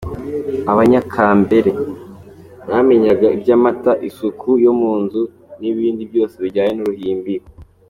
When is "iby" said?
3.35-3.49